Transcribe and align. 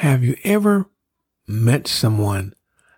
Have 0.00 0.24
you 0.24 0.34
ever 0.44 0.88
met 1.46 1.86
someone 1.86 2.54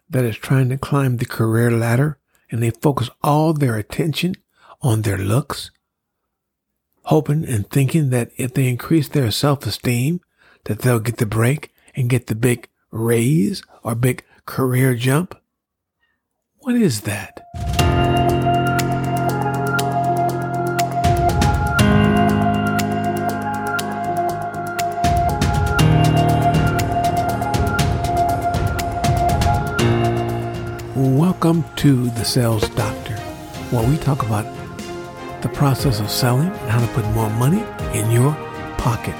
that 0.08 0.24
is 0.24 0.36
trying 0.36 0.68
to 0.68 0.78
climb 0.78 1.16
the 1.16 1.24
career 1.24 1.68
ladder 1.68 2.16
and 2.48 2.62
they 2.62 2.70
focus 2.70 3.10
all 3.24 3.52
their 3.52 3.76
attention 3.76 4.36
on 4.82 5.02
their 5.02 5.18
looks, 5.18 5.72
hoping 7.06 7.44
and 7.44 7.68
thinking 7.68 8.10
that 8.10 8.30
if 8.36 8.54
they 8.54 8.68
increase 8.68 9.08
their 9.08 9.32
self-esteem, 9.32 10.20
that 10.66 10.82
they'll 10.82 11.00
get 11.00 11.16
the 11.16 11.26
break 11.26 11.74
and 11.96 12.08
get 12.08 12.28
the 12.28 12.36
big 12.36 12.68
raise 12.92 13.64
or 13.82 13.96
big 13.96 14.24
career 14.46 14.94
jump? 14.94 15.36
What 16.58 16.76
is 16.76 17.00
that? 17.00 17.44
Welcome 31.42 31.74
to 31.78 32.08
the 32.10 32.24
Sales 32.24 32.68
Doctor, 32.68 33.16
where 33.72 33.90
we 33.90 33.96
talk 33.96 34.22
about 34.22 34.44
the 35.42 35.48
process 35.48 35.98
of 35.98 36.08
selling 36.08 36.46
and 36.46 36.70
how 36.70 36.78
to 36.78 36.92
put 36.92 37.04
more 37.14 37.30
money 37.30 37.64
in 37.98 38.12
your 38.12 38.30
pocket. 38.78 39.16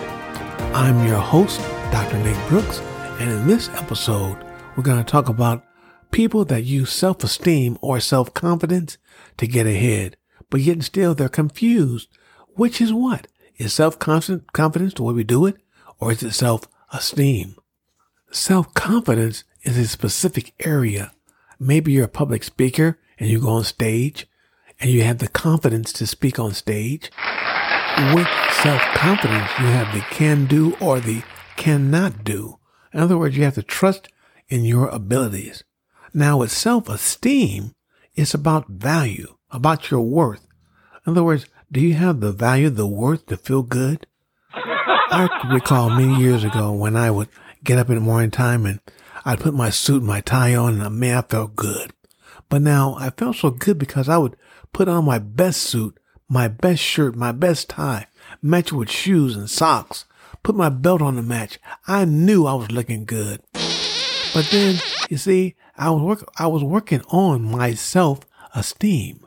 I'm 0.73 1.05
your 1.05 1.19
host, 1.19 1.59
Dr. 1.91 2.19
Nate 2.19 2.49
Brooks, 2.49 2.79
and 3.19 3.29
in 3.29 3.49
this 3.49 3.71
episode, 3.71 4.39
we're 4.77 4.85
going 4.85 5.05
to 5.05 5.11
talk 5.11 5.29
about 5.29 5.65
people 6.13 6.45
that 6.45 6.63
use 6.63 6.93
self 6.93 7.25
esteem 7.25 7.77
or 7.81 7.99
self 7.99 8.33
confidence 8.35 8.99
to 9.39 9.49
get 9.49 9.67
ahead, 9.67 10.17
but 10.49 10.61
yet 10.61 10.81
still 10.85 11.17
they're 11.17 11.29
confused. 11.29 12.09
Which 12.51 12.81
is 12.81 12.93
what? 12.93 13.27
Is 13.57 13.75
self 13.75 13.99
confidence 13.99 14.95
the 14.95 15.03
way 15.03 15.13
we 15.13 15.25
do 15.25 15.45
it, 15.47 15.57
or 15.99 16.13
is 16.13 16.23
it 16.23 16.35
self 16.35 16.69
esteem? 16.93 17.57
Self 18.31 18.73
confidence 18.75 19.43
is 19.65 19.77
a 19.77 19.89
specific 19.89 20.55
area 20.61 21.11
maybe 21.63 21.93
you're 21.93 22.05
a 22.05 22.09
public 22.09 22.45
speaker 22.45 22.99
and 23.19 23.29
you 23.29 23.41
go 23.41 23.51
on 23.51 23.65
stage 23.65 24.27
and 24.81 24.91
you 24.91 25.03
have 25.03 25.19
the 25.19 25.29
confidence 25.29 25.93
to 25.95 26.07
speak 26.07 26.39
on 26.39 26.53
stage. 26.53 27.11
With 28.15 28.29
self 28.63 28.83
confidence, 28.95 29.51
you 29.59 29.67
have 29.67 29.95
the 29.95 30.01
can 30.11 30.47
do 30.47 30.77
or 30.81 30.99
the 30.99 31.23
cannot 31.57 32.25
do. 32.25 32.59
In 32.93 33.01
other 33.01 33.17
words, 33.19 33.37
you 33.37 33.45
have 33.45 33.55
to 33.55 33.63
trust 33.63 34.09
in 34.49 34.65
your 34.65 34.89
abilities. 34.89 35.63
Now, 36.13 36.39
with 36.39 36.51
self 36.51 36.89
esteem, 36.89 37.75
it's 38.15 38.35
about 38.35 38.69
value, 38.69 39.37
about 39.51 39.91
your 39.91 40.03
worth. 40.03 40.47
In 41.07 41.13
other 41.13 41.25
words, 41.25 41.47
do 41.71 41.81
you 41.81 41.95
have 41.95 42.21
the 42.21 42.33
value, 42.33 42.71
the 42.71 42.87
worth 42.87 43.27
to 43.27 43.37
feel 43.37 43.63
good? 43.63 44.07
I 44.55 45.29
recall 45.53 45.91
many 45.91 46.21
years 46.21 46.45
ago 46.45 46.73
when 46.73 46.97
I 46.97 47.11
would 47.11 47.29
get 47.65 47.79
up 47.79 47.89
in 47.89 47.95
the 47.95 48.01
morning 48.01 48.31
time 48.31 48.67
and 48.67 48.81
I'd 49.25 49.41
put 49.41 49.55
my 49.55 49.71
suit 49.71 49.99
and 49.99 50.07
my 50.07 50.21
tie 50.21 50.55
on 50.55 50.81
and 50.81 50.99
man, 50.99 51.19
I 51.19 51.23
felt 51.23 51.57
good. 51.57 51.93
But 52.49 52.63
now 52.63 52.97
I 52.99 53.11
felt 53.11 53.37
so 53.37 53.51
good 53.51 53.79
because 53.79 54.09
I 54.09 54.19
would 54.19 54.37
put 54.73 54.89
on 54.89 55.05
my 55.05 55.19
best 55.19 55.63
suit, 55.63 55.99
my 56.29 56.49
best 56.49 56.83
shirt, 56.83 57.15
my 57.15 57.33
best 57.33 57.69
tie, 57.69 58.09
match 58.41 58.73
it 58.73 58.75
with 58.75 58.91
shoes 58.91 59.37
and 59.37 59.49
socks, 59.49 60.05
put 60.43 60.55
my 60.55 60.69
belt 60.69 61.03
on 61.03 61.17
the 61.17 61.23
match. 61.23 61.59
I 61.87 62.05
knew 62.05 62.47
I 62.47 62.55
was 62.55 62.73
looking 62.73 63.05
good. 63.05 63.41
But 64.35 64.49
then, 64.51 64.81
you 65.09 65.19
see, 65.19 65.57
I 65.77 65.91
was 65.91 66.03
work, 66.03 66.33
I 66.39 66.47
was 66.47 66.65
working 66.65 67.03
on 67.09 67.43
my 67.43 67.75
self-esteem 67.75 69.27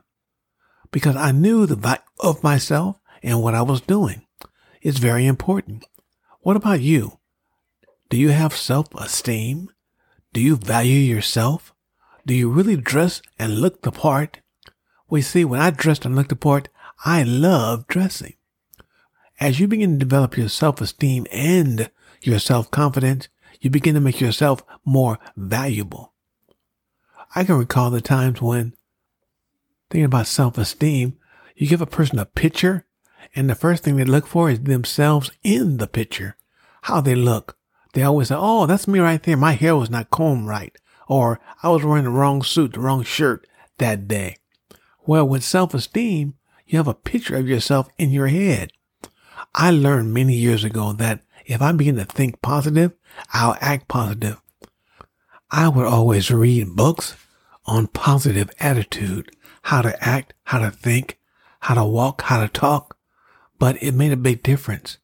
because 0.92 1.16
I 1.16 1.32
knew 1.32 1.66
the 1.66 1.76
value 1.76 2.02
of 2.20 2.44
myself 2.44 3.00
and 3.24 3.42
what 3.42 3.56
I 3.56 3.62
was 3.62 3.82
doing. 3.82 4.26
It's 4.82 5.00
very 5.00 5.26
important. 5.26 5.86
What 6.42 6.56
about 6.56 6.82
you? 6.82 7.20
Do 8.10 8.18
you 8.18 8.30
have 8.30 8.56
self-esteem? 8.56 9.70
Do 10.36 10.42
you 10.42 10.58
value 10.58 11.00
yourself? 11.00 11.74
Do 12.26 12.34
you 12.34 12.50
really 12.50 12.76
dress 12.76 13.22
and 13.40 13.62
look 13.62 13.84
the 13.84 13.92
part? 13.94 14.42
Well, 15.08 15.22
see, 15.22 15.46
when 15.46 15.62
I 15.62 15.70
dressed 15.70 16.04
and 16.04 16.14
looked 16.14 16.28
the 16.28 16.36
part, 16.36 16.68
I 17.06 17.24
love 17.24 17.88
dressing. 17.88 18.34
As 19.40 19.62
you 19.62 19.70
begin 19.70 19.94
to 19.94 19.98
develop 19.98 20.36
your 20.36 20.50
self-esteem 20.50 21.26
and 21.32 21.90
your 22.22 22.40
self-confidence, 22.40 23.30
you 23.62 23.70
begin 23.70 23.96
to 23.96 24.02
make 24.02 24.20
yourself 24.20 24.62
more 24.84 25.20
valuable. 25.38 26.12
I 27.34 27.46
can 27.46 27.58
recall 27.58 27.90
the 27.90 28.02
times 28.02 28.42
when, 28.42 28.76
thinking 29.90 30.04
about 30.04 30.28
self-esteem, 30.28 31.18
you 31.56 31.66
give 31.66 31.80
a 31.80 31.86
person 31.86 32.20
a 32.20 32.26
picture 32.26 32.86
and 33.38 33.50
the 33.50 33.56
first 33.56 33.86
thing 33.86 33.96
they 33.96 34.04
look 34.04 34.28
for 34.28 34.50
is 34.50 34.60
themselves 34.60 35.32
in 35.44 35.78
the 35.78 35.88
picture, 35.88 36.36
how 36.82 37.00
they 37.00 37.16
look, 37.16 37.58
they 37.96 38.04
always 38.04 38.28
say, 38.28 38.36
Oh, 38.38 38.66
that's 38.66 38.88
me 38.88 39.00
right 39.00 39.24
there. 39.24 39.38
My 39.38 39.54
hair 39.54 39.76
was 39.76 39.90
not 39.90 40.12
combed 40.12 40.48
right. 40.48 40.78
Or 41.08 41.40
I 41.64 41.70
was 41.70 41.84
wearing 41.84 42.04
the 42.04 42.10
wrong 42.10 42.44
suit, 42.44 42.74
the 42.74 42.82
wrong 42.82 43.04
shirt 43.04 43.48
that 43.78 44.08
day. 44.08 44.38
Well, 45.06 45.28
with 45.28 45.44
self-esteem, 45.44 46.36
you 46.66 46.78
have 46.78 46.88
a 46.90 46.94
picture 46.94 47.38
of 47.38 47.48
yourself 47.48 47.88
in 47.98 48.12
your 48.12 48.28
head. 48.28 48.72
I 49.54 49.72
learned 49.72 50.14
many 50.14 50.34
years 50.34 50.64
ago 50.64 50.92
that 50.94 51.22
if 51.46 51.62
I 51.62 51.72
begin 51.72 51.96
to 51.96 52.06
think 52.06 52.42
positive, 52.42 52.92
I'll 53.34 53.56
act 53.62 53.88
positive. 53.88 54.42
I 55.50 55.70
would 55.70 55.86
always 55.86 56.30
read 56.32 56.76
books 56.76 57.16
on 57.66 57.88
positive 57.88 58.50
attitude, 58.60 59.32
how 59.64 59.84
to 59.84 60.04
act, 60.04 60.34
how 60.44 60.60
to 60.60 60.72
think, 60.72 61.18
how 61.62 61.76
to 61.76 61.86
walk, 61.86 62.24
how 62.24 62.42
to 62.42 62.50
talk, 62.50 62.98
but 63.58 63.82
it 63.82 63.94
made 63.94 64.12
a 64.12 64.18
big 64.18 64.44
difference. 64.44 64.98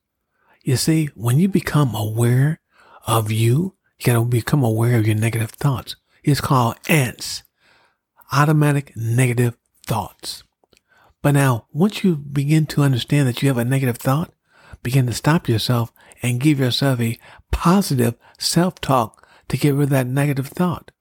You 0.63 0.75
see, 0.75 1.07
when 1.15 1.39
you 1.39 1.47
become 1.47 1.95
aware 1.95 2.59
of 3.05 3.31
you. 3.31 3.75
You 3.99 4.05
got 4.05 4.13
to 4.13 4.25
become 4.25 4.63
aware 4.63 4.97
of 4.97 5.05
your 5.05 5.15
negative 5.15 5.51
thoughts. 5.51 5.95
It's 6.23 6.41
called 6.41 6.77
ants, 6.87 7.43
automatic 8.31 8.93
negative 8.95 9.57
thoughts. 9.85 10.43
But 11.21 11.33
now, 11.33 11.67
once 11.71 12.03
you 12.03 12.15
begin 12.15 12.65
to 12.67 12.81
understand 12.81 13.27
that 13.27 13.41
you 13.41 13.49
have 13.49 13.57
a 13.57 13.65
negative 13.65 13.97
thought, 13.97 14.33
begin 14.81 15.05
to 15.07 15.13
stop 15.13 15.47
yourself 15.47 15.91
and 16.23 16.39
give 16.39 16.59
yourself 16.59 16.99
a 16.99 17.19
positive 17.51 18.15
self-talk 18.39 19.27
to 19.47 19.57
get 19.57 19.73
rid 19.73 19.83
of 19.83 19.89
that 19.89 20.07
negative 20.07 20.47
thought. 20.47 20.91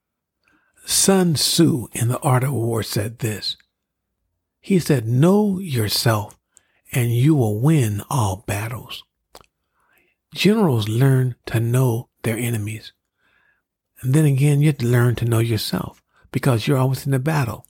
Sun 0.84 1.34
Tzu 1.34 1.86
in 1.92 2.08
The 2.08 2.18
Art 2.20 2.44
of 2.44 2.52
War 2.52 2.82
said 2.82 3.20
this. 3.20 3.56
He 4.60 4.78
said, 4.78 5.06
know 5.06 5.58
yourself 5.58 6.38
and 6.92 7.14
you 7.14 7.34
will 7.34 7.60
win 7.60 8.02
all 8.10 8.44
battles. 8.46 9.04
Generals 10.34 10.88
learn 10.88 11.34
to 11.46 11.60
know 11.60 12.08
their 12.22 12.36
enemies. 12.36 12.92
And 14.02 14.14
then 14.14 14.24
again, 14.24 14.60
you 14.60 14.68
have 14.68 14.78
to 14.78 14.86
learn 14.86 15.16
to 15.16 15.24
know 15.24 15.40
yourself 15.40 16.02
because 16.30 16.66
you're 16.66 16.78
always 16.78 17.04
in 17.04 17.12
the 17.12 17.18
battle. 17.18 17.66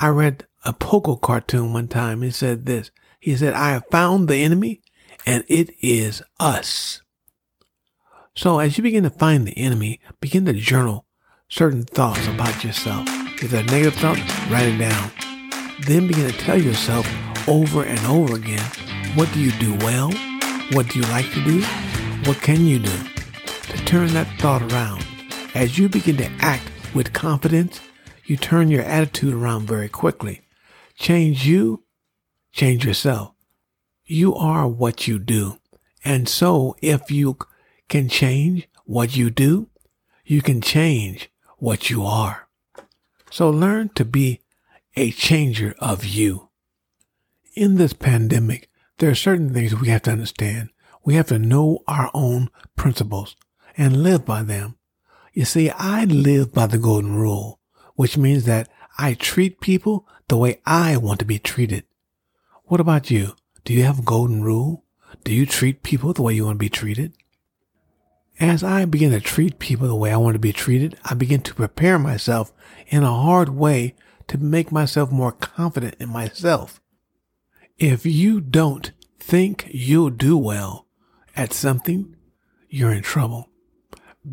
I 0.00 0.08
read 0.08 0.46
a 0.64 0.72
Pogo 0.72 1.20
cartoon 1.20 1.72
one 1.72 1.88
time. 1.88 2.22
It 2.22 2.32
said 2.32 2.66
this. 2.66 2.90
He 3.20 3.36
said, 3.36 3.54
I 3.54 3.70
have 3.70 3.84
found 3.90 4.28
the 4.28 4.36
enemy 4.36 4.82
and 5.26 5.44
it 5.48 5.74
is 5.80 6.22
us. 6.40 7.02
So 8.34 8.58
as 8.60 8.78
you 8.78 8.82
begin 8.82 9.02
to 9.04 9.10
find 9.10 9.46
the 9.46 9.56
enemy, 9.58 10.00
begin 10.20 10.46
to 10.46 10.52
journal 10.54 11.04
certain 11.48 11.82
thoughts 11.82 12.26
about 12.26 12.64
yourself. 12.64 13.06
If 13.42 13.50
they're 13.50 13.64
negative 13.64 13.94
thoughts, 13.94 14.20
write 14.48 14.68
it 14.68 14.78
down. 14.78 15.10
Then 15.86 16.06
begin 16.06 16.30
to 16.30 16.38
tell 16.38 16.60
yourself 16.60 17.06
over 17.48 17.82
and 17.82 17.98
over 18.06 18.36
again, 18.36 18.64
what 19.14 19.30
do 19.32 19.40
you 19.40 19.52
do 19.58 19.74
well? 19.84 20.10
What 20.72 20.88
do 20.88 21.00
you 21.00 21.04
like 21.08 21.30
to 21.32 21.44
do? 21.44 21.60
What 22.24 22.40
can 22.40 22.66
you 22.66 22.78
do? 22.78 22.96
To 23.68 23.84
turn 23.84 24.14
that 24.14 24.26
thought 24.40 24.62
around. 24.72 25.04
As 25.54 25.78
you 25.78 25.86
begin 25.90 26.16
to 26.16 26.30
act 26.38 26.64
with 26.94 27.12
confidence, 27.12 27.78
you 28.24 28.38
turn 28.38 28.68
your 28.68 28.82
attitude 28.82 29.34
around 29.34 29.66
very 29.66 29.90
quickly. 29.90 30.40
Change 30.96 31.46
you, 31.46 31.84
change 32.52 32.86
yourself. 32.86 33.34
You 34.06 34.34
are 34.34 34.66
what 34.66 35.06
you 35.06 35.18
do. 35.18 35.58
And 36.06 36.26
so 36.26 36.74
if 36.80 37.10
you 37.10 37.36
can 37.90 38.08
change 38.08 38.66
what 38.86 39.14
you 39.14 39.28
do, 39.28 39.68
you 40.24 40.40
can 40.40 40.62
change 40.62 41.30
what 41.58 41.90
you 41.90 42.02
are. 42.02 42.48
So 43.30 43.50
learn 43.50 43.90
to 43.96 44.06
be 44.06 44.40
a 44.96 45.10
changer 45.10 45.74
of 45.80 46.06
you. 46.06 46.48
In 47.54 47.74
this 47.74 47.92
pandemic, 47.92 48.70
there 48.98 49.10
are 49.10 49.14
certain 49.14 49.52
things 49.52 49.74
we 49.74 49.88
have 49.88 50.02
to 50.02 50.12
understand. 50.12 50.70
We 51.04 51.14
have 51.14 51.26
to 51.28 51.38
know 51.38 51.82
our 51.88 52.10
own 52.14 52.50
principles 52.76 53.36
and 53.76 54.02
live 54.02 54.24
by 54.24 54.42
them. 54.42 54.76
You 55.32 55.44
see, 55.44 55.70
I 55.70 56.04
live 56.04 56.52
by 56.52 56.66
the 56.66 56.78
golden 56.78 57.16
rule, 57.16 57.60
which 57.94 58.16
means 58.16 58.44
that 58.44 58.68
I 58.98 59.14
treat 59.14 59.60
people 59.60 60.06
the 60.28 60.36
way 60.36 60.60
I 60.66 60.96
want 60.96 61.18
to 61.20 61.24
be 61.24 61.38
treated. 61.38 61.84
What 62.64 62.80
about 62.80 63.10
you? 63.10 63.34
Do 63.64 63.72
you 63.72 63.84
have 63.84 64.00
a 64.00 64.02
golden 64.02 64.42
rule? 64.42 64.84
Do 65.24 65.32
you 65.34 65.46
treat 65.46 65.82
people 65.82 66.12
the 66.12 66.22
way 66.22 66.34
you 66.34 66.44
want 66.44 66.56
to 66.56 66.64
be 66.64 66.68
treated? 66.68 67.14
As 68.40 68.62
I 68.62 68.84
begin 68.84 69.12
to 69.12 69.20
treat 69.20 69.58
people 69.58 69.88
the 69.88 69.94
way 69.94 70.12
I 70.12 70.16
want 70.16 70.34
to 70.34 70.40
be 70.40 70.52
treated, 70.52 70.98
I 71.04 71.14
begin 71.14 71.42
to 71.42 71.54
prepare 71.54 71.98
myself 71.98 72.52
in 72.88 73.02
a 73.02 73.12
hard 73.12 73.50
way 73.50 73.94
to 74.28 74.38
make 74.38 74.72
myself 74.72 75.10
more 75.10 75.32
confident 75.32 75.96
in 75.98 76.08
myself. 76.08 76.81
If 77.78 78.06
you 78.06 78.40
don't 78.40 78.92
think 79.18 79.68
you'll 79.70 80.10
do 80.10 80.36
well 80.36 80.86
at 81.36 81.52
something, 81.52 82.16
you're 82.68 82.92
in 82.92 83.02
trouble. 83.02 83.48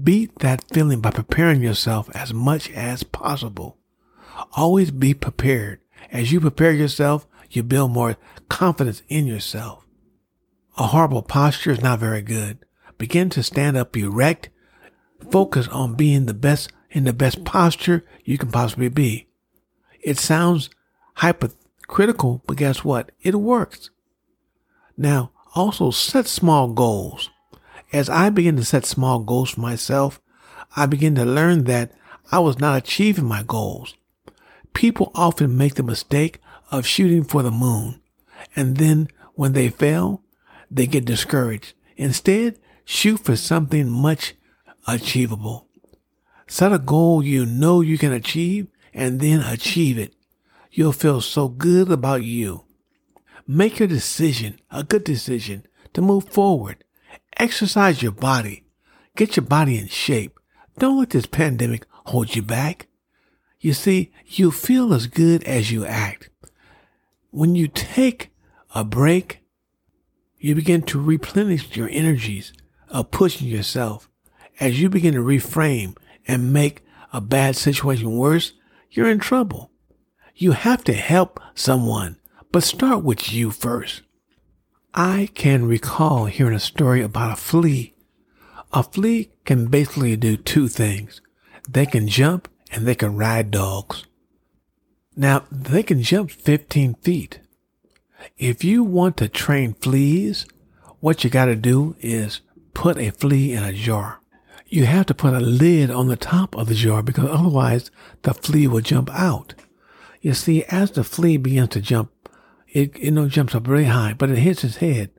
Beat 0.04 0.40
that 0.40 0.66
feeling 0.72 1.02
by 1.02 1.12
preparing 1.12 1.62
yourself 1.62 2.10
as 2.16 2.34
much 2.34 2.70
as 2.72 3.04
possible. 3.04 3.78
Always 4.56 4.92
be 4.92 5.14
prepared. 5.14 5.80
As 6.12 6.32
you 6.32 6.40
prepare 6.40 6.72
yourself, 6.72 7.28
you 7.50 7.64
build 7.64 7.92
more 7.92 8.18
confidence 8.50 9.02
in 9.10 9.26
yourself. 9.26 9.86
A 10.78 10.88
horrible 10.88 11.24
posture 11.24 11.72
is 11.72 11.82
not 11.82 12.00
very 12.00 12.22
good. 12.22 12.60
Begin 12.98 13.30
to 13.32 13.44
stand 13.44 13.78
up 13.78 13.98
erect. 13.98 14.50
Focus 15.32 15.68
on 15.70 15.96
being 15.96 16.26
the 16.26 16.34
best 16.34 16.72
in 16.92 17.04
the 17.04 17.14
best 17.14 17.44
posture 17.44 18.06
you 18.24 18.38
can 18.38 18.52
possibly 18.52 18.90
be. 18.90 19.28
It 20.02 20.18
sounds 20.18 20.70
hypocritical, 21.90 22.44
but 22.46 22.58
guess 22.58 22.84
what? 22.84 23.12
It 23.22 23.36
works. 23.36 23.90
Now, 24.96 25.32
also 25.56 25.92
set 25.92 26.28
small 26.28 26.68
goals. 26.68 27.30
As 27.92 28.10
I 28.10 28.30
begin 28.30 28.56
to 28.58 28.64
set 28.66 28.86
small 28.86 29.20
goals 29.20 29.52
for 29.52 29.62
myself, 29.62 30.22
I 30.76 30.86
begin 30.86 31.16
to 31.16 31.26
learn 31.26 31.64
that 31.64 31.92
I 32.32 32.40
was 32.40 32.60
not 32.60 32.78
achieving 32.78 33.26
my 33.26 33.42
goals. 33.44 33.96
People 34.74 35.12
often 35.16 35.58
make 35.58 35.76
the 35.76 35.84
mistake 35.84 36.40
of 36.72 36.86
shooting 36.86 37.24
for 37.24 37.42
the 37.42 37.50
moon, 37.50 38.02
and 38.56 38.78
then 38.78 39.08
when 39.34 39.54
they 39.54 39.70
fail, 39.70 40.22
they 40.70 40.86
get 40.86 41.06
discouraged. 41.06 41.74
Instead, 41.98 42.60
shoot 42.86 43.20
for 43.20 43.36
something 43.36 43.90
much 43.90 44.36
achievable. 44.88 45.68
Set 46.48 46.72
a 46.72 46.78
goal 46.78 47.24
you 47.24 47.48
know 47.48 47.82
you 47.82 47.98
can 47.98 48.12
achieve 48.12 48.68
and 48.94 49.20
then 49.20 49.40
achieve 49.42 49.98
it. 49.98 50.14
You'll 50.72 50.92
feel 50.92 51.22
so 51.22 51.48
good 51.48 51.92
about 51.92 52.24
you. 52.24 52.64
Make 53.48 53.80
your 53.80 53.88
decision 53.88 54.60
a 54.70 54.84
good 54.84 55.04
decision 55.04 55.66
to 55.94 56.02
move 56.02 56.30
forward. 56.30 56.84
Exercise 57.38 58.04
your 58.04 58.12
body. 58.12 58.66
Get 59.16 59.36
your 59.36 59.46
body 59.46 59.78
in 59.78 59.88
shape. 59.88 60.40
Don't 60.78 61.00
let 61.00 61.10
this 61.10 61.26
pandemic 61.26 61.86
hold 61.92 62.36
you 62.36 62.42
back. 62.42 62.88
You 63.60 63.74
see, 63.74 64.12
you 64.26 64.52
feel 64.52 64.94
as 64.94 65.08
good 65.08 65.44
as 65.44 65.72
you 65.72 65.86
act. 65.86 66.30
When 67.32 67.56
you 67.56 67.68
take 67.68 68.32
a 68.74 68.84
break, 68.84 69.42
you 70.38 70.56
begin 70.56 70.84
to 70.84 71.02
replenish 71.02 71.76
your 71.76 71.90
energies 71.90 72.54
of 72.88 73.12
pushing 73.12 73.48
yourself. 73.48 74.10
As 74.60 74.80
you 74.82 74.90
begin 74.90 75.14
to 75.16 75.20
reframe 75.20 75.98
and 76.28 76.54
make 76.54 76.84
a 77.12 77.20
bad 77.20 77.56
situation 77.56 78.16
worse, 78.16 78.54
you're 78.92 79.10
in 79.10 79.20
trouble. 79.20 79.72
You 80.42 80.54
have 80.54 80.86
to 80.86 80.94
help 80.94 81.42
someone, 81.54 82.16
but 82.54 82.64
start 82.64 83.04
with 83.04 83.34
you 83.34 83.52
first. 83.52 84.04
I 84.94 85.28
can 85.34 85.66
recall 85.66 86.28
hearing 86.28 86.56
a 86.56 86.62
story 86.62 87.02
about 87.02 87.34
a 87.34 87.36
flea. 87.36 87.94
A 88.72 88.82
flea 88.82 89.32
can 89.44 89.66
basically 89.68 90.16
do 90.16 90.38
two 90.38 90.70
things. 90.70 91.20
They 91.68 91.86
can 91.86 92.08
jump 92.08 92.48
and 92.72 92.88
they 92.88 92.96
can 92.96 93.18
ride 93.18 93.52
dogs. 93.52 94.06
Now, 95.14 95.44
they 95.52 95.84
can 95.84 96.02
jump 96.02 96.32
15 96.32 96.94
feet. 97.02 97.42
If 98.38 98.64
you 98.64 98.86
want 98.86 99.18
to 99.18 99.28
train 99.28 99.74
fleas, 99.74 100.46
what 101.02 101.26
you 101.26 101.30
got 101.30 101.46
to 101.46 101.56
do 101.58 101.98
is 102.00 102.40
put 102.74 102.98
a 102.98 103.10
flea 103.10 103.52
in 103.52 103.64
a 103.66 103.74
jar. 103.74 104.22
You 104.68 104.86
have 104.86 105.08
to 105.08 105.14
put 105.14 105.34
a 105.34 105.42
lid 105.42 105.92
on 105.92 106.08
the 106.08 106.16
top 106.16 106.56
of 106.56 106.68
the 106.68 106.76
jar 106.76 107.04
because 107.04 107.30
otherwise 107.30 107.92
the 108.22 108.34
flea 108.34 108.68
will 108.68 108.80
jump 108.80 109.10
out. 109.12 109.54
You 110.22 110.34
see, 110.34 110.64
as 110.66 110.92
the 110.92 111.04
flea 111.04 111.38
begins 111.38 111.70
to 111.70 111.82
jump, 111.82 112.12
it 112.68 112.98
you 112.98 113.12
know 113.12 113.28
jumps 113.28 113.56
up 113.56 113.68
really 113.68 113.86
high, 113.86 114.14
but 114.14 114.30
it 114.30 114.38
hits 114.38 114.62
his 114.62 114.78
head. 114.78 115.12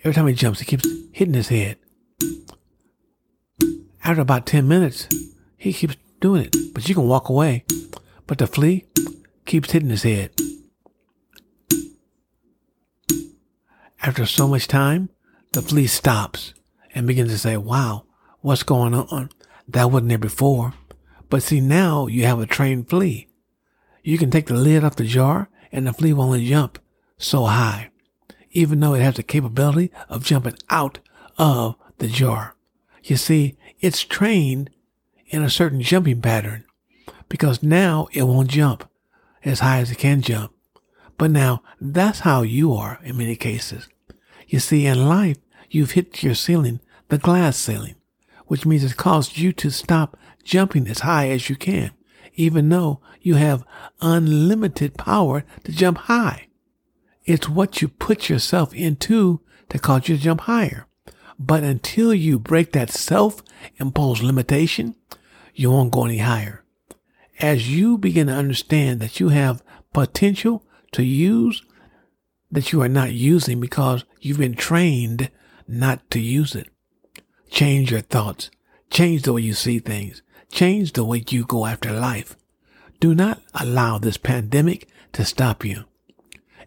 Every 0.00 0.12
time 0.12 0.26
he 0.26 0.34
jumps, 0.34 0.60
it 0.60 0.66
keeps 0.66 0.88
hitting 1.12 1.34
his 1.34 1.48
head. 1.48 1.78
After 4.04 4.22
about 4.22 4.46
10 4.46 4.66
minutes, 4.66 5.08
he 5.56 5.72
keeps 5.72 5.96
doing 6.20 6.46
it, 6.46 6.56
but 6.74 6.88
you 6.88 6.94
can 6.94 7.06
walk 7.06 7.28
away. 7.28 7.64
But 8.26 8.38
the 8.38 8.48
flea 8.48 8.84
keeps 9.46 9.70
hitting 9.70 9.90
his 9.90 10.02
head. 10.02 10.32
After 14.02 14.26
so 14.26 14.48
much 14.48 14.66
time, 14.66 15.10
the 15.52 15.62
flea 15.62 15.86
stops 15.86 16.54
and 16.92 17.06
begins 17.06 17.30
to 17.30 17.38
say, 17.38 17.56
wow, 17.56 18.06
what's 18.40 18.64
going 18.64 18.94
on? 18.94 19.30
That 19.68 19.92
wasn't 19.92 20.08
there 20.08 20.18
before. 20.18 20.74
But 21.30 21.44
see, 21.44 21.60
now 21.60 22.08
you 22.08 22.26
have 22.26 22.40
a 22.40 22.46
trained 22.46 22.88
flea. 22.90 23.28
You 24.02 24.18
can 24.18 24.30
take 24.30 24.46
the 24.46 24.54
lid 24.54 24.84
off 24.84 24.96
the 24.96 25.04
jar 25.04 25.48
and 25.70 25.86
the 25.86 25.92
flea 25.92 26.12
will 26.12 26.24
only 26.24 26.46
jump 26.46 26.78
so 27.16 27.44
high, 27.44 27.90
even 28.50 28.80
though 28.80 28.94
it 28.94 29.02
has 29.02 29.14
the 29.14 29.22
capability 29.22 29.90
of 30.08 30.24
jumping 30.24 30.56
out 30.70 30.98
of 31.38 31.76
the 31.98 32.08
jar. 32.08 32.56
You 33.04 33.16
see, 33.16 33.56
it's 33.80 34.02
trained 34.02 34.70
in 35.26 35.42
a 35.42 35.50
certain 35.50 35.80
jumping 35.80 36.20
pattern 36.20 36.64
because 37.28 37.62
now 37.62 38.08
it 38.12 38.24
won't 38.24 38.50
jump 38.50 38.88
as 39.44 39.60
high 39.60 39.78
as 39.78 39.90
it 39.90 39.98
can 39.98 40.20
jump. 40.20 40.52
But 41.16 41.30
now 41.30 41.62
that's 41.80 42.20
how 42.20 42.42
you 42.42 42.74
are 42.74 42.98
in 43.02 43.16
many 43.16 43.36
cases. 43.36 43.88
You 44.48 44.58
see, 44.58 44.86
in 44.86 45.08
life, 45.08 45.38
you've 45.70 45.92
hit 45.92 46.22
your 46.22 46.34
ceiling, 46.34 46.80
the 47.08 47.18
glass 47.18 47.56
ceiling, 47.56 47.94
which 48.46 48.66
means 48.66 48.84
it's 48.84 48.94
caused 48.94 49.38
you 49.38 49.52
to 49.54 49.70
stop 49.70 50.16
jumping 50.44 50.88
as 50.88 51.00
high 51.00 51.28
as 51.30 51.48
you 51.48 51.56
can, 51.56 51.92
even 52.34 52.68
though 52.68 53.00
you 53.20 53.34
have 53.34 53.64
unlimited 54.00 54.96
power 54.96 55.44
to 55.64 55.72
jump 55.72 55.98
high. 55.98 56.48
It's 57.24 57.48
what 57.48 57.80
you 57.80 57.88
put 57.88 58.28
yourself 58.28 58.74
into 58.74 59.40
that 59.68 59.82
causes 59.82 60.08
you 60.08 60.16
to 60.16 60.22
jump 60.22 60.40
higher. 60.42 60.86
But 61.38 61.62
until 61.62 62.14
you 62.14 62.38
break 62.38 62.72
that 62.72 62.90
self-imposed 62.90 64.22
limitation, 64.22 64.96
you 65.54 65.70
won't 65.70 65.92
go 65.92 66.04
any 66.04 66.18
higher. 66.18 66.64
As 67.40 67.70
you 67.70 67.98
begin 67.98 68.26
to 68.28 68.34
understand 68.34 69.00
that 69.00 69.20
you 69.20 69.28
have 69.30 69.62
potential 69.92 70.64
to 70.92 71.02
use 71.02 71.62
that 72.50 72.70
you 72.72 72.82
are 72.82 72.88
not 72.88 73.12
using 73.12 73.60
because 73.60 74.04
you've 74.20 74.38
been 74.38 74.54
trained 74.54 75.30
not 75.66 76.08
to 76.10 76.20
use 76.20 76.54
it. 76.54 76.68
Change 77.50 77.90
your 77.90 78.02
thoughts. 78.02 78.50
Change 78.90 79.22
the 79.22 79.32
way 79.32 79.42
you 79.42 79.54
see 79.54 79.78
things. 79.78 80.22
Change 80.52 80.92
the 80.92 81.02
way 81.02 81.24
you 81.30 81.46
go 81.46 81.64
after 81.64 81.90
life. 81.90 82.36
Do 83.00 83.14
not 83.14 83.40
allow 83.54 83.96
this 83.96 84.18
pandemic 84.18 84.86
to 85.14 85.24
stop 85.24 85.64
you. 85.64 85.84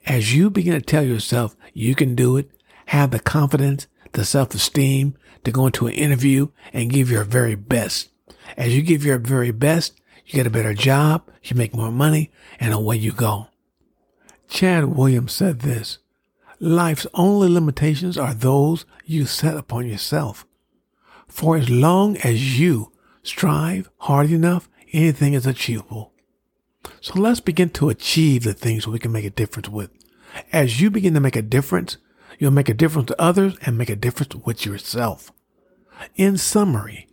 As 0.07 0.33
you 0.33 0.49
begin 0.49 0.73
to 0.73 0.81
tell 0.81 1.03
yourself 1.03 1.55
you 1.71 1.93
can 1.93 2.15
do 2.15 2.35
it, 2.35 2.49
have 2.87 3.11
the 3.11 3.19
confidence, 3.19 3.85
the 4.13 4.25
self-esteem 4.25 5.15
to 5.43 5.51
go 5.51 5.67
into 5.67 5.85
an 5.85 5.93
interview 5.93 6.47
and 6.73 6.89
give 6.89 7.11
your 7.11 7.23
very 7.23 7.53
best. 7.53 8.09
As 8.57 8.75
you 8.75 8.81
give 8.81 9.05
your 9.05 9.19
very 9.19 9.51
best, 9.51 10.01
you 10.25 10.33
get 10.33 10.47
a 10.47 10.49
better 10.49 10.73
job, 10.73 11.29
you 11.43 11.55
make 11.55 11.75
more 11.75 11.91
money, 11.91 12.31
and 12.59 12.73
away 12.73 12.97
you 12.97 13.11
go. 13.11 13.49
Chad 14.49 14.85
Williams 14.85 15.31
said 15.31 15.59
this 15.59 15.99
Life's 16.59 17.05
only 17.13 17.49
limitations 17.49 18.17
are 18.17 18.33
those 18.33 18.85
you 19.05 19.27
set 19.27 19.57
upon 19.57 19.85
yourself. 19.85 20.43
For 21.27 21.57
as 21.57 21.69
long 21.69 22.17
as 22.17 22.59
you 22.59 22.91
strive 23.25 23.89
hard 23.97 24.31
enough, 24.31 24.69
anything 24.91 25.33
is 25.33 25.45
achievable. 25.45 26.13
So 27.01 27.19
let's 27.19 27.39
begin 27.39 27.69
to 27.71 27.89
achieve 27.89 28.43
the 28.43 28.53
things 28.53 28.87
we 28.87 28.99
can 28.99 29.11
make 29.11 29.25
a 29.25 29.29
difference 29.29 29.69
with. 29.69 29.89
As 30.51 30.81
you 30.81 30.89
begin 30.89 31.13
to 31.15 31.19
make 31.19 31.35
a 31.35 31.41
difference, 31.41 31.97
you'll 32.37 32.51
make 32.51 32.69
a 32.69 32.73
difference 32.73 33.07
to 33.07 33.21
others 33.21 33.55
and 33.61 33.77
make 33.77 33.89
a 33.89 33.95
difference 33.95 34.35
with 34.35 34.65
yourself. 34.65 35.31
In 36.15 36.37
summary, 36.37 37.07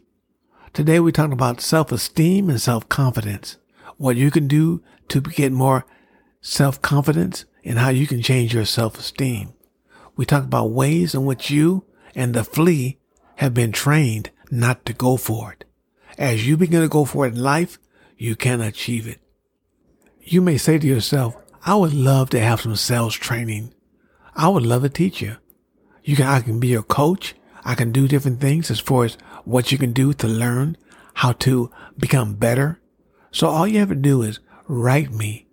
today 0.72 1.00
we 1.00 1.12
talked 1.12 1.32
about 1.32 1.60
self-esteem 1.60 2.50
and 2.50 2.60
self-confidence. 2.60 3.56
What 3.96 4.16
you 4.16 4.30
can 4.30 4.48
do 4.48 4.82
to 5.08 5.20
get 5.20 5.52
more 5.52 5.86
self-confidence 6.40 7.44
and 7.64 7.78
how 7.78 7.90
you 7.90 8.06
can 8.06 8.20
change 8.22 8.54
your 8.54 8.64
self-esteem. 8.64 9.54
We 10.16 10.26
talk 10.26 10.44
about 10.44 10.70
ways 10.70 11.14
in 11.14 11.24
which 11.24 11.50
you 11.50 11.84
and 12.14 12.34
the 12.34 12.44
flea 12.44 12.98
have 13.36 13.54
been 13.54 13.72
trained 13.72 14.30
not 14.50 14.84
to 14.84 14.92
go 14.92 15.16
for 15.16 15.52
it. 15.52 15.64
As 16.18 16.46
you 16.46 16.56
begin 16.56 16.82
to 16.82 16.88
go 16.88 17.04
for 17.04 17.26
it 17.26 17.34
in 17.34 17.42
life, 17.42 17.78
you 18.16 18.36
can 18.36 18.60
achieve 18.60 19.06
it. 19.06 19.20
You 20.20 20.40
may 20.40 20.56
say 20.56 20.78
to 20.78 20.86
yourself, 20.86 21.36
I 21.64 21.74
would 21.74 21.94
love 21.94 22.30
to 22.30 22.40
have 22.40 22.60
some 22.60 22.76
sales 22.76 23.14
training. 23.14 23.74
I 24.34 24.48
would 24.48 24.64
love 24.64 24.82
to 24.82 24.88
teach 24.88 25.20
you. 25.20 25.36
You 26.04 26.16
can, 26.16 26.26
I 26.26 26.40
can 26.40 26.60
be 26.60 26.68
your 26.68 26.82
coach. 26.82 27.34
I 27.64 27.74
can 27.74 27.92
do 27.92 28.08
different 28.08 28.40
things 28.40 28.70
as 28.70 28.80
far 28.80 29.04
as 29.04 29.18
what 29.44 29.70
you 29.70 29.76
can 29.78 29.92
do 29.92 30.12
to 30.14 30.26
learn 30.26 30.76
how 31.14 31.32
to 31.32 31.70
become 31.98 32.34
better. 32.34 32.80
So 33.30 33.48
all 33.48 33.66
you 33.66 33.78
have 33.78 33.90
to 33.90 33.94
do 33.94 34.22
is 34.22 34.40
write 34.66 35.12
me 35.12 35.46